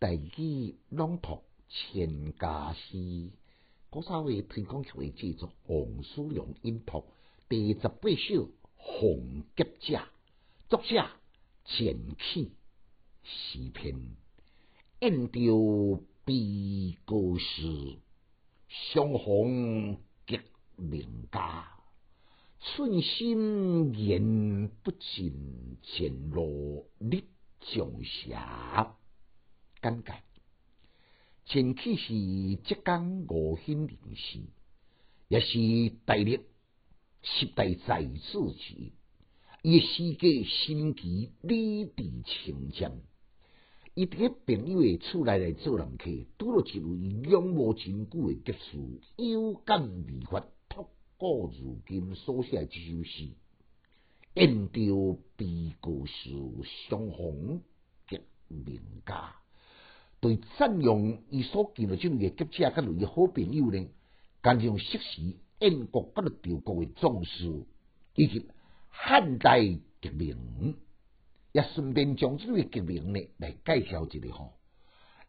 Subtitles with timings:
[0.00, 3.28] 大语朗读千家诗，
[3.90, 7.04] 古早话推广协会制作，王叔良音读
[7.50, 9.98] 第十八首《红结者》，
[10.70, 11.06] 作者
[11.66, 12.52] 钱起
[13.24, 13.94] 诗篇，
[15.00, 17.98] 演着悲歌诗，
[18.68, 20.40] 相逢结
[20.76, 21.68] 名家。
[22.58, 27.26] 寸心言不尽，前路历
[27.60, 28.38] 长斜。
[29.82, 30.12] 简介：
[31.46, 34.40] 前期是浙江吴兴人士，
[35.28, 36.40] 也是大历
[37.22, 38.20] 十大才子
[38.58, 38.92] 之一。
[39.62, 43.00] 伊诗歌心奇，理智清湛。
[43.94, 50.46] 伊伫个朋友诶厝内来做人客，拄到一位仰慕真久诶杰书，有感而发。
[51.16, 53.28] 故如今所写这首诗，
[54.32, 56.30] 演着悲故事，
[56.88, 57.60] 相逢
[58.08, 59.39] 结名家。
[60.20, 63.88] 对赞扬伊所见到这位记者甲类好朋友呢，
[64.42, 67.64] 加上昔时燕国甲着赵国诶壮士，
[68.14, 68.46] 以及
[68.88, 69.60] 汉代
[70.02, 70.76] 革命，
[71.52, 74.52] 也顺便将即位革命呢来介绍一下吼。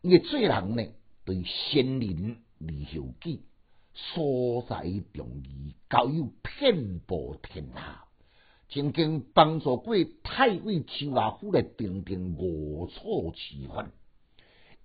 [0.02, 0.86] 伊诶做人呢，
[1.26, 3.42] 对先人立后记。
[3.94, 4.83] 所在
[5.14, 8.05] 重义，交友遍布天下，
[8.70, 13.92] 曾经帮助过太尉周阿虎来平定误错之患。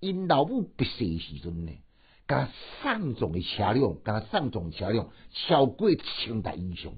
[0.01, 1.73] 因老母不世时阵呢，
[2.29, 2.51] 甲
[2.83, 6.93] 上重的车辆，甲上重车辆超过千台以上。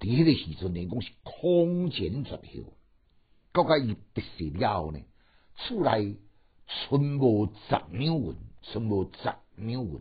[0.00, 2.74] 伫迄个时阵呢，讲是空前绝后。
[3.52, 5.00] 国家伊不世了后呢，
[5.56, 6.16] 厝内
[6.66, 10.00] 存无十两银，存无十两银。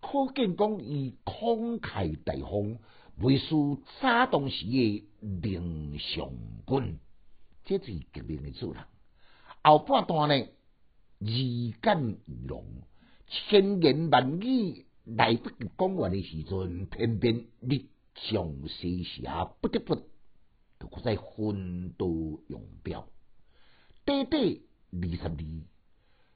[0.00, 2.78] 可见讲，伊慷慨大方，
[3.16, 6.30] 未输早当时诶凌上
[6.66, 6.98] 君，
[7.64, 8.82] 这是革命诶主人。
[9.62, 10.46] 后半段呢，
[11.26, 12.64] 义感义浓，
[13.26, 22.06] 千言万语来不及讲完诶时阵，偏偏日上西下，不得不就在分道
[22.48, 23.08] 扬镳。
[24.04, 25.44] 短短二十二，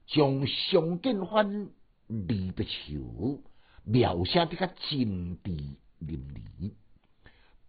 [0.06, 1.70] 将相见欢，
[2.06, 3.42] 离别愁。
[3.84, 6.22] 描写得较真挚淋
[6.60, 6.72] 漓，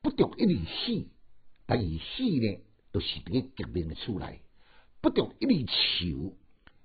[0.02, 1.08] 不着一粒喜，
[1.66, 2.60] 但是喜呢，
[2.92, 4.42] 都是伫个革命的厝内；
[5.00, 6.36] 不着一粒愁，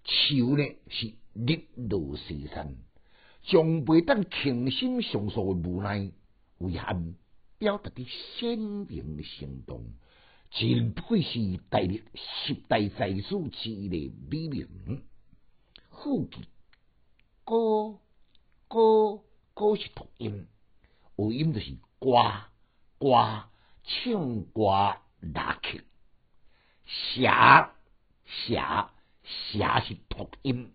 [0.04, 2.76] 愁呢是日落西山，
[3.42, 6.12] 将袂当倾心上诉的无奈
[6.59, 7.15] 遗憾，
[7.59, 8.06] 表达的
[8.38, 9.84] 鲜明生动，
[10.50, 15.03] 真不愧是大历十大才子之一的美名。
[15.91, 16.47] 副记
[17.44, 17.98] 歌。
[18.66, 19.22] 歌
[19.53, 20.48] 歌是读音，
[21.16, 22.10] 有音就是歌
[22.98, 23.44] 歌
[23.84, 25.84] 唱歌拉曲，
[26.86, 27.31] 写
[28.25, 28.60] 写
[29.24, 30.72] 写是读音，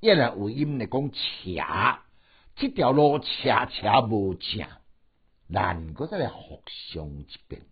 [0.00, 1.98] 一来有音来讲车，
[2.56, 3.24] 这条路车
[3.66, 4.66] 车无正，
[5.52, 7.62] 咱搁再来复上一遍，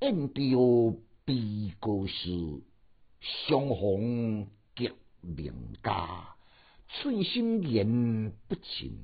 [0.00, 2.62] 应着悲歌诗，
[3.20, 6.36] 相逢结名家。
[6.88, 8.98] 寸心言不尽，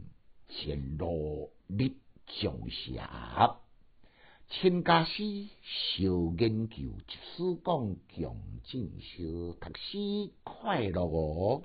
[0.48, 1.96] 前路历
[2.26, 3.00] 长斜。
[4.48, 6.04] 亲家师，小
[6.38, 11.64] 研究，一书讲强进修，读书快乐哦。